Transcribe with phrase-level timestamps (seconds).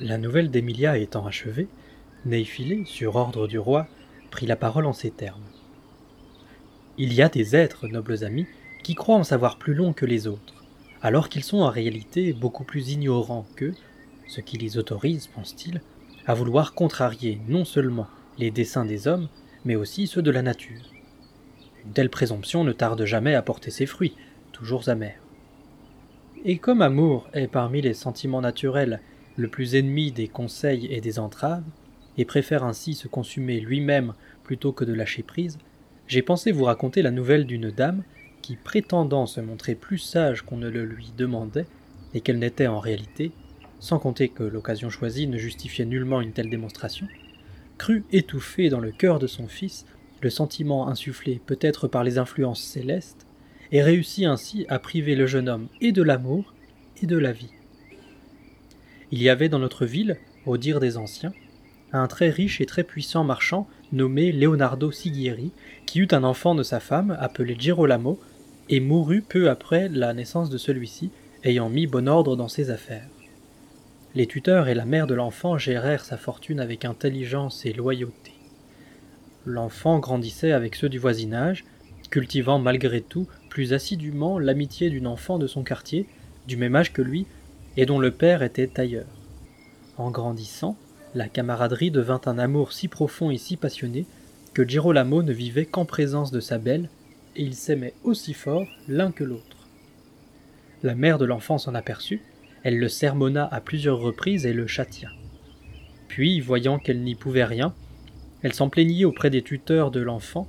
[0.00, 1.68] La nouvelle d'Emilia étant achevée,
[2.26, 3.86] Néiphilé, sur ordre du roi,
[4.32, 5.44] prit la parole en ces termes.
[6.98, 8.48] Il y a des êtres, nobles amis,
[8.82, 10.64] qui croient en savoir plus long que les autres,
[11.00, 13.74] alors qu'ils sont en réalité beaucoup plus ignorants qu'eux,
[14.26, 15.80] ce qui les autorise, pense-t-il,
[16.26, 19.28] à vouloir contrarier non seulement les desseins des hommes,
[19.64, 20.90] mais aussi ceux de la nature.
[21.84, 24.16] Une telle présomption ne tarde jamais à porter ses fruits,
[24.50, 25.20] toujours amers.
[26.44, 29.00] Et comme amour est parmi les sentiments naturels
[29.36, 31.64] le plus ennemi des conseils et des entraves,
[32.16, 35.58] et préfère ainsi se consumer lui-même plutôt que de lâcher prise,
[36.06, 38.02] j'ai pensé vous raconter la nouvelle d'une dame
[38.42, 41.66] qui, prétendant se montrer plus sage qu'on ne le lui demandait,
[42.12, 43.32] et qu'elle n'était en réalité,
[43.80, 47.08] sans compter que l'occasion choisie ne justifiait nullement une telle démonstration,
[47.76, 49.84] crut étouffer dans le cœur de son fils
[50.20, 53.26] le sentiment insufflé peut-être par les influences célestes,
[53.72, 56.54] et réussit ainsi à priver le jeune homme et de l'amour
[57.02, 57.50] et de la vie.
[59.16, 61.32] Il y avait dans notre ville, au dire des anciens,
[61.92, 65.52] un très riche et très puissant marchand nommé Leonardo Sighieri,
[65.86, 68.18] qui eut un enfant de sa femme appelé Girolamo,
[68.68, 71.12] et mourut peu après la naissance de celui-ci,
[71.44, 73.06] ayant mis bon ordre dans ses affaires.
[74.16, 78.32] Les tuteurs et la mère de l'enfant gérèrent sa fortune avec intelligence et loyauté.
[79.46, 81.64] L'enfant grandissait avec ceux du voisinage,
[82.10, 86.08] cultivant malgré tout plus assidûment l'amitié d'une enfant de son quartier,
[86.48, 87.26] du même âge que lui,
[87.76, 89.06] et dont le père était tailleur.
[89.96, 90.76] En grandissant,
[91.14, 94.06] la camaraderie devint un amour si profond et si passionné
[94.52, 96.88] que Girolamo ne vivait qu'en présence de sa belle,
[97.36, 99.68] et ils s'aimaient aussi fort l'un que l'autre.
[100.82, 102.22] La mère de l'enfant s'en aperçut,
[102.62, 105.10] elle le sermonna à plusieurs reprises et le châtia.
[106.08, 107.74] Puis, voyant qu'elle n'y pouvait rien,
[108.42, 110.48] elle s'en plaignit auprès des tuteurs de l'enfant,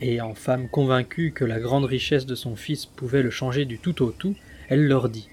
[0.00, 3.78] et en femme convaincue que la grande richesse de son fils pouvait le changer du
[3.78, 4.36] tout au tout,
[4.68, 5.28] elle leur dit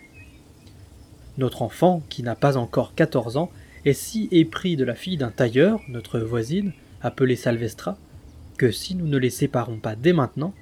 [1.37, 3.51] Notre enfant, qui n'a pas encore quatorze ans,
[3.85, 7.97] est si épris de la fille d'un tailleur, notre voisine, appelée Salvestra,
[8.57, 10.53] que si nous ne les séparons pas dès maintenant,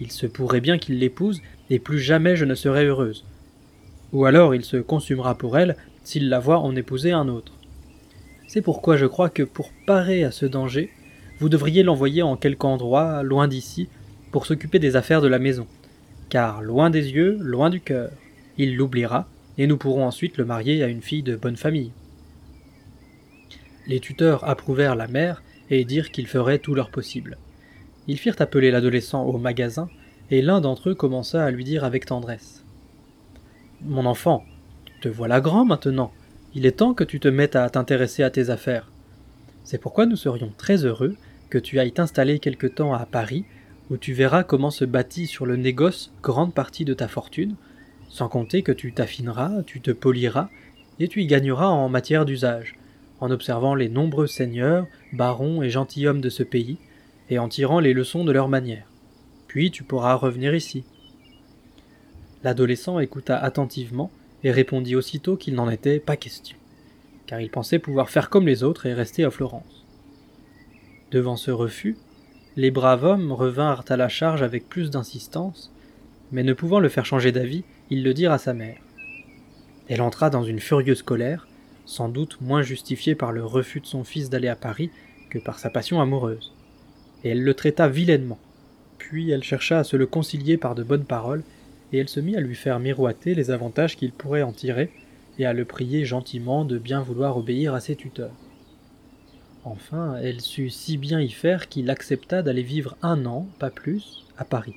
[0.00, 1.40] il se pourrait bien qu'il l'épouse,
[1.70, 3.24] et plus jamais je ne serai heureuse.
[4.12, 7.52] Ou alors il se consumera pour elle s'il la voit en épouser un autre.
[8.48, 10.90] C'est pourquoi je crois que pour parer à ce danger,
[11.38, 13.88] vous devriez l'envoyer en quelque endroit, loin d'ici,
[14.30, 15.66] pour s'occuper des affaires de la maison.
[16.28, 18.10] Car loin des yeux, loin du cœur,
[18.58, 19.28] il l'oubliera,
[19.58, 21.92] et nous pourrons ensuite le marier à une fille de bonne famille.
[23.86, 27.38] Les tuteurs approuvèrent la mère et dirent qu'ils feraient tout leur possible.
[28.06, 29.88] Ils firent appeler l'adolescent au magasin,
[30.30, 32.64] et l'un d'entre eux commença à lui dire avec tendresse.
[33.82, 34.44] Mon enfant,
[35.00, 36.12] te voilà grand maintenant.
[36.54, 38.90] Il est temps que tu te mettes à t'intéresser à tes affaires.
[39.64, 41.16] C'est pourquoi nous serions très heureux
[41.50, 43.44] que tu ailles t'installer quelque temps à Paris,
[43.90, 47.56] où tu verras comment se bâtit sur le négoce grande partie de ta fortune,
[48.14, 50.48] sans compter que tu t'affineras, tu te poliras,
[51.00, 52.76] et tu y gagneras en matière d'usage,
[53.18, 56.76] en observant les nombreux seigneurs, barons et gentilshommes de ce pays,
[57.28, 58.86] et en tirant les leçons de leurs manières.
[59.48, 60.84] Puis tu pourras revenir ici.
[62.44, 64.12] L'adolescent écouta attentivement
[64.44, 66.56] et répondit aussitôt qu'il n'en était pas question,
[67.26, 69.84] car il pensait pouvoir faire comme les autres et rester à Florence.
[71.10, 71.96] Devant ce refus,
[72.54, 75.72] les braves hommes revinrent à la charge avec plus d'insistance,
[76.30, 78.78] mais ne pouvant le faire changer d'avis, ils le dirent à sa mère.
[79.88, 81.46] Elle entra dans une furieuse colère,
[81.84, 84.90] sans doute moins justifiée par le refus de son fils d'aller à Paris
[85.30, 86.52] que par sa passion amoureuse.
[87.22, 88.38] Et elle le traita vilainement.
[88.98, 91.42] Puis elle chercha à se le concilier par de bonnes paroles,
[91.92, 94.90] et elle se mit à lui faire miroiter les avantages qu'il pourrait en tirer,
[95.38, 98.34] et à le prier gentiment de bien vouloir obéir à ses tuteurs.
[99.64, 104.24] Enfin, elle sut si bien y faire qu'il accepta d'aller vivre un an, pas plus,
[104.38, 104.74] à Paris,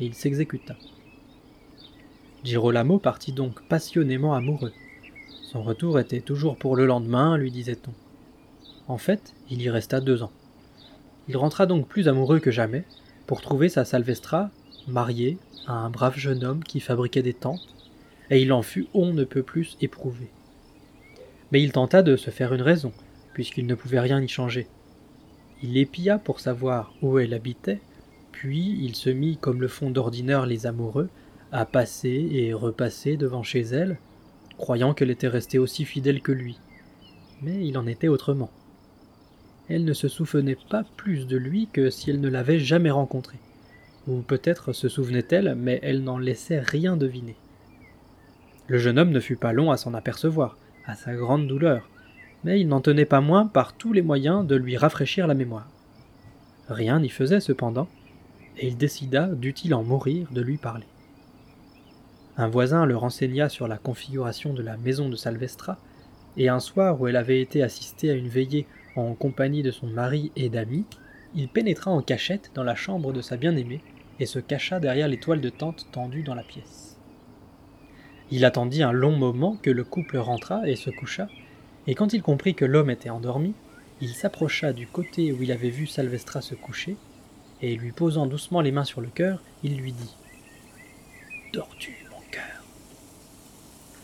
[0.00, 0.76] et il s'exécuta.
[2.44, 4.74] Girolamo partit donc passionnément amoureux.
[5.44, 7.92] Son retour était toujours pour le lendemain, lui disait-on.
[8.86, 10.32] En fait, il y resta deux ans.
[11.26, 12.84] Il rentra donc plus amoureux que jamais,
[13.26, 14.50] pour trouver sa Salvestra,
[14.86, 17.74] mariée à un brave jeune homme qui fabriquait des tentes,
[18.28, 20.28] et il en fut on ne peut plus éprouvé.
[21.50, 22.92] Mais il tenta de se faire une raison,
[23.32, 24.66] puisqu'il ne pouvait rien y changer.
[25.62, 27.80] Il épia pour savoir où elle habitait,
[28.32, 31.08] puis il se mit, comme le font d'ordinaire les amoureux,
[31.54, 33.96] à passer et repasser devant chez elle,
[34.58, 36.58] croyant qu'elle était restée aussi fidèle que lui.
[37.42, 38.50] Mais il en était autrement.
[39.68, 43.38] Elle ne se souvenait pas plus de lui que si elle ne l'avait jamais rencontré.
[44.08, 47.36] Ou peut-être se souvenait-elle, mais elle n'en laissait rien deviner.
[48.66, 51.88] Le jeune homme ne fut pas long à s'en apercevoir, à sa grande douleur,
[52.42, 55.68] mais il n'en tenait pas moins par tous les moyens de lui rafraîchir la mémoire.
[56.68, 57.86] Rien n'y faisait cependant,
[58.58, 60.86] et il décida, dût-il en mourir, de lui parler.
[62.36, 65.78] Un voisin le renseigna sur la configuration de la maison de Salvestra,
[66.36, 68.66] et un soir où elle avait été assistée à une veillée
[68.96, 70.84] en compagnie de son mari et d'amis,
[71.36, 73.80] il pénétra en cachette dans la chambre de sa bien-aimée
[74.18, 76.96] et se cacha derrière les toiles de tente tendues dans la pièce.
[78.32, 81.28] Il attendit un long moment que le couple rentra et se coucha,
[81.86, 83.54] et quand il comprit que l'homme était endormi,
[84.00, 86.96] il s'approcha du côté où il avait vu Salvestra se coucher,
[87.62, 90.16] et lui posant doucement les mains sur le cœur, il lui dit
[91.52, 91.68] cœur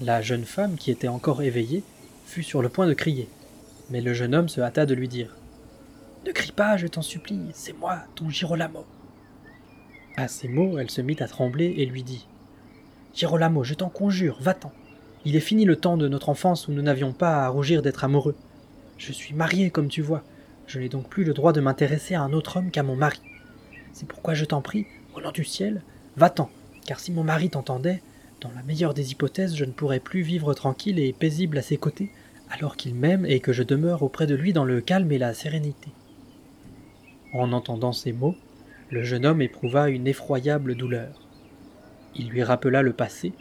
[0.03, 1.83] La jeune femme, qui était encore éveillée,
[2.25, 3.29] fut sur le point de crier,
[3.91, 5.37] mais le jeune homme se hâta de lui dire
[6.25, 8.87] Ne crie pas, je t'en supplie, c'est moi, ton Girolamo.
[10.17, 12.27] À ces mots, elle se mit à trembler et lui dit
[13.15, 14.73] Girolamo, je t'en conjure, va-t'en.
[15.27, 18.03] Il est fini le temps de notre enfance où nous n'avions pas à rougir d'être
[18.03, 18.37] amoureux.
[18.97, 20.23] Je suis marié, comme tu vois.
[20.67, 23.21] Je n'ai donc plus le droit de m'intéresser à un autre homme qu'à mon mari.
[23.93, 25.83] C'est pourquoi je t'en prie, au nom du ciel,
[26.17, 26.49] va-t'en,
[26.87, 28.03] car si mon mari t'entendait,
[28.41, 31.77] dans la meilleure des hypothèses, je ne pourrais plus vivre tranquille et paisible à ses
[31.77, 32.11] côtés,
[32.51, 35.35] alors qu'il m'aime et que je demeure auprès de lui dans le calme et la
[35.35, 35.91] sérénité.
[37.33, 38.35] En entendant ces mots,
[38.91, 41.29] le jeune homme éprouva une effroyable douleur.
[42.17, 43.33] Il lui rappela le passé,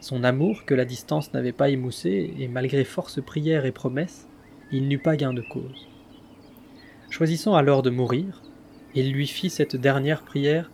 [0.00, 4.28] son amour que la distance n'avait pas émoussé, et malgré force prières et promesses,
[4.70, 5.88] il n'eut pas gain de cause.
[7.10, 8.42] Choisissant alors de mourir,
[8.94, 10.70] il lui fit cette dernière prière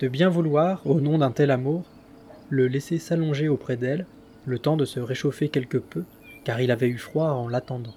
[0.00, 1.84] de bien vouloir, au nom d'un tel amour,
[2.50, 4.06] le laisser s'allonger auprès d'elle,
[4.46, 6.04] le temps de se réchauffer quelque peu,
[6.44, 7.94] car il avait eu froid en l'attendant.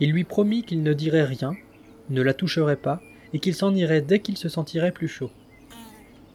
[0.00, 1.54] Il lui promit qu'il ne dirait rien,
[2.10, 3.00] ne la toucherait pas,
[3.32, 5.30] et qu'il s'en irait dès qu'il se sentirait plus chaud.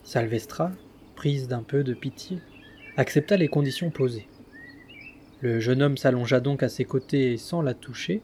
[0.04, 0.72] Salvestra,
[1.16, 2.40] prise d'un peu de pitié,
[2.98, 4.28] accepta les conditions posées.
[5.42, 8.22] Le jeune homme s'allongea donc à ses côtés sans la toucher,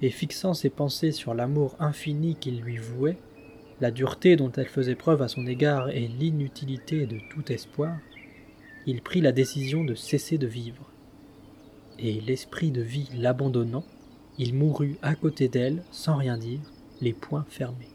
[0.00, 3.18] et fixant ses pensées sur l'amour infini qu'il lui vouait,
[3.80, 7.96] la dureté dont elle faisait preuve à son égard et l'inutilité de tout espoir,
[8.88, 10.90] il prit la décision de cesser de vivre.
[11.98, 13.84] Et l'esprit de vie l'abandonnant,
[14.38, 17.90] il mourut à côté d'elle sans rien dire, les poings fermés.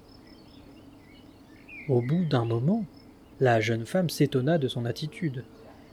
[1.90, 2.86] Au bout d'un moment,
[3.40, 5.44] la jeune femme s'étonna de son attitude,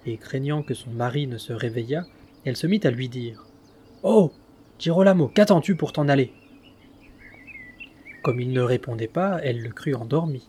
[0.05, 2.05] et craignant que son mari ne se réveillât,
[2.44, 3.47] elle se mit à lui dire
[4.02, 4.31] Oh
[4.79, 6.31] Girolamo, qu'attends-tu pour t'en aller?
[8.23, 10.47] Comme il ne répondait pas, elle le crut endormi.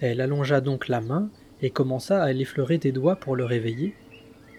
[0.00, 1.30] Elle allongea donc la main
[1.62, 3.94] et commença à l'effleurer des doigts pour le réveiller,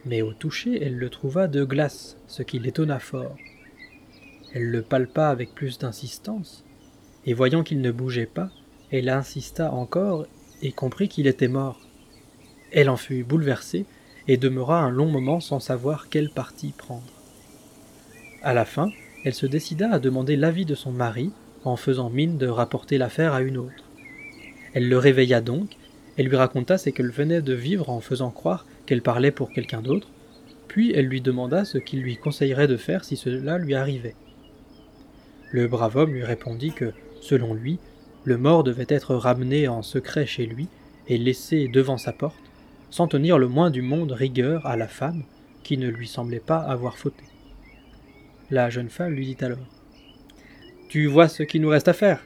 [0.05, 3.35] mais au toucher, elle le trouva de glace, ce qui l'étonna fort.
[4.53, 6.63] Elle le palpa avec plus d'insistance,
[7.25, 8.49] et voyant qu'il ne bougeait pas,
[8.91, 10.25] elle insista encore
[10.61, 11.79] et comprit qu'il était mort.
[12.71, 13.85] Elle en fut bouleversée
[14.27, 17.03] et demeura un long moment sans savoir quel parti prendre.
[18.41, 18.89] À la fin,
[19.25, 21.31] elle se décida à demander l'avis de son mari,
[21.65, 23.83] en faisant mine de rapporter l'affaire à une autre.
[24.73, 25.77] Elle le réveilla donc,
[26.19, 29.81] et lui raconta ce qu'elle venait de vivre en faisant croire qu'elle parlait pour quelqu'un
[29.81, 30.10] d'autre,
[30.68, 34.16] puis elle lui demanda ce qu'il lui conseillerait de faire si cela lui arrivait.
[35.54, 37.80] Le brave homme lui répondit que, selon lui,
[38.25, 40.68] le mort devait être ramené en secret chez lui
[41.07, 42.36] et laissé devant sa porte,
[42.89, 45.24] sans tenir le moins du monde rigueur à la femme,
[45.63, 47.24] qui ne lui semblait pas avoir fauté.
[48.51, 49.57] La jeune femme lui dit alors
[50.89, 52.25] Tu vois ce qu'il nous reste à faire?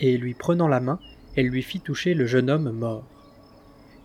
[0.00, 0.98] Et lui prenant la main,
[1.36, 3.04] elle lui fit toucher le jeune homme mort.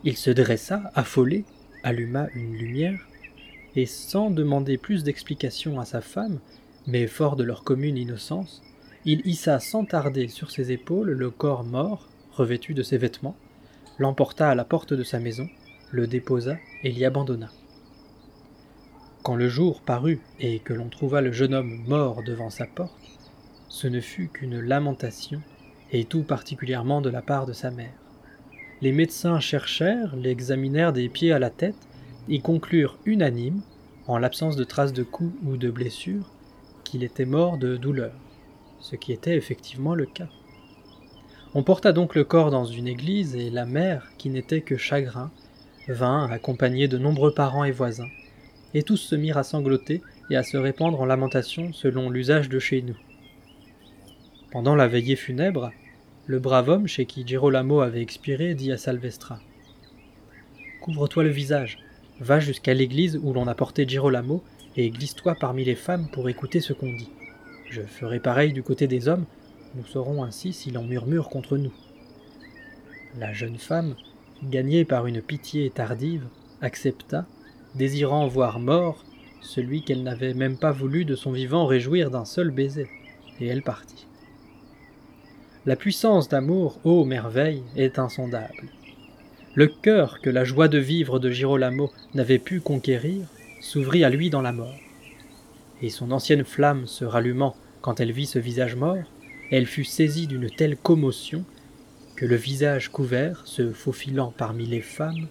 [0.04, 1.46] Il se dressa, affolé,
[1.84, 3.08] alluma une lumière,
[3.76, 6.40] et sans demander plus d'explications à sa femme,
[6.88, 8.64] mais fort de leur commune innocence,
[9.06, 13.38] il hissa sans tarder sur ses épaules le corps mort, revêtu de ses vêtements,
[13.98, 15.48] l'emporta à la porte de sa maison,
[15.92, 17.52] le déposa et l'y abandonna.
[19.24, 22.94] Quand le jour parut et que l'on trouva le jeune homme mort devant sa porte,
[23.68, 25.42] ce ne fut qu'une lamentation,
[25.92, 27.94] et tout particulièrement de la part de sa mère.
[28.82, 31.76] Les médecins cherchèrent, l'examinèrent des pieds à la tête,
[32.30, 33.62] et conclurent unanimes,
[34.08, 36.32] en l'absence de traces de coups ou de blessures,
[36.84, 38.14] qu'il était mort de douleur,
[38.80, 40.30] ce qui était effectivement le cas.
[41.56, 45.32] On porta donc le corps dans une église et la mère, qui n'était que chagrin,
[45.88, 48.10] vint accompagnée de nombreux parents et voisins,
[48.74, 52.60] et tous se mirent à sangloter et à se répandre en lamentations selon l'usage de
[52.60, 52.98] chez nous.
[54.52, 55.72] Pendant la veillée funèbre,
[56.26, 59.40] le brave homme chez qui Girolamo avait expiré dit à Salvestra
[60.82, 61.80] Couvre-toi le visage,
[62.20, 64.44] va jusqu'à l'église où l'on a porté Girolamo
[64.76, 67.10] et glisse-toi parmi les femmes pour écouter ce qu'on dit.
[67.70, 69.26] Je ferai pareil du côté des hommes
[69.76, 71.74] nous saurons ainsi s'il en murmure contre nous.
[73.20, 73.96] La jeune femme,
[74.44, 76.26] gagnée par une pitié tardive,
[76.62, 77.28] accepta,
[77.76, 79.04] désirant voir mort
[79.42, 82.88] celui qu'elle n'avait même pas voulu de son vivant réjouir d'un seul baiser,
[83.40, 84.08] et elle partit.
[85.66, 88.70] La puissance d'amour, ô merveille, est insondable.
[89.56, 93.28] Le cœur que la joie de vivre de Girolamo n'avait pu conquérir
[93.60, 94.80] s'ouvrit à lui dans la mort.
[95.82, 99.04] et son ancienne flamme se rallumant quand elle vit ce visage mort,
[99.52, 101.44] elle fut saisie d'une telle commotion
[102.16, 105.28] que le visage couvert, se faufilant parmi les femmes,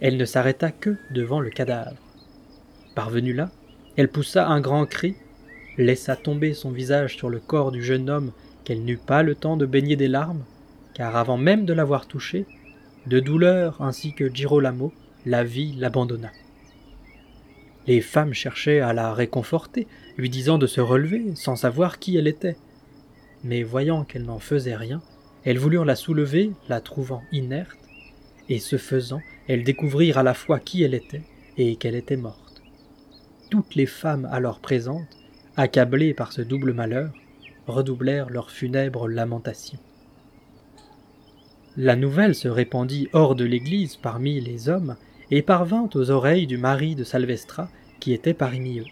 [0.00, 1.96] elle ne s'arrêta que devant le cadavre.
[2.94, 3.50] Parvenue là,
[3.96, 5.16] elle poussa un grand cri,
[5.78, 8.32] laissa tomber son visage sur le corps du jeune homme
[8.66, 10.42] qu'elle n'eut pas le temps de baigner des larmes,
[10.92, 12.46] car avant même de l'avoir touché,
[13.06, 14.92] de douleur ainsi que Girolamo,
[15.24, 16.32] la vie l'abandonna.
[17.86, 22.26] Les femmes cherchaient à la réconforter, lui disant de se relever, sans savoir qui elle
[22.26, 22.56] était.
[23.44, 25.00] Mais voyant qu'elle n'en faisait rien,
[25.44, 27.78] elles voulurent la soulever, la trouvant inerte,
[28.48, 31.22] et ce faisant, elles découvrirent à la fois qui elle était
[31.56, 32.62] et qu'elle était morte.
[33.48, 35.16] Toutes les femmes alors présentes,
[35.56, 37.12] accablées par ce double malheur,
[37.66, 39.78] redoublèrent leurs funèbres lamentations.
[41.76, 44.96] La nouvelle se répandit hors de l'église parmi les hommes
[45.30, 47.68] et parvint aux oreilles du mari de Salvestra
[48.00, 48.86] qui était parmi eux.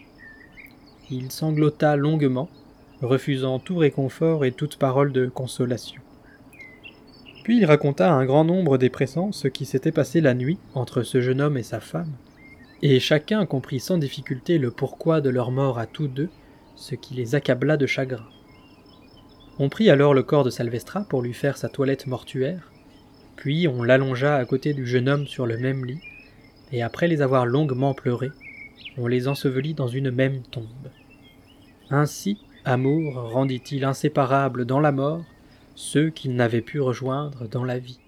[1.09, 2.49] Il sanglota longuement,
[3.01, 6.01] refusant tout réconfort et toute parole de consolation.
[7.43, 10.57] Puis il raconta à un grand nombre des pressants ce qui s'était passé la nuit
[10.73, 12.11] entre ce jeune homme et sa femme,
[12.81, 16.29] et chacun comprit sans difficulté le pourquoi de leur mort à tous deux,
[16.75, 18.25] ce qui les accabla de chagrin.
[19.57, 22.71] On prit alors le corps de Salvestra pour lui faire sa toilette mortuaire,
[23.37, 26.01] puis on l'allongea à côté du jeune homme sur le même lit,
[26.73, 28.31] et après les avoir longuement pleurés,
[28.97, 30.65] on les ensevelit dans une même tombe.
[31.89, 35.23] Ainsi, Amour rendit-il inséparables dans la mort
[35.75, 37.99] ceux qu'il n'avait pu rejoindre dans la vie.